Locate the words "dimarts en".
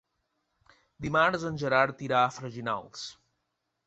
1.05-1.59